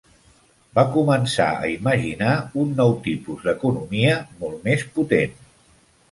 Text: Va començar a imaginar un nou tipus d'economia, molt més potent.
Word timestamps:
Va 0.77 0.83
començar 0.93 1.49
a 1.57 1.67
imaginar 1.73 2.31
un 2.61 2.71
nou 2.79 2.93
tipus 3.07 3.43
d'economia, 3.49 4.15
molt 4.39 4.65
més 4.69 4.87
potent. 4.97 5.37